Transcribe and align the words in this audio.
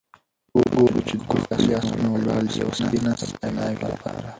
ګورو 0.75 0.99
چې 1.07 1.15
دوه 1.19 1.35
ښکلي 1.43 1.71
آسونه 1.79 2.07
ولاړ 2.11 2.41
دي، 2.49 2.55
یو 2.63 2.71
سپین 2.79 3.05
آس 3.11 3.21
د 3.41 3.43
ناوې 3.55 3.85
لپاره 3.91 4.27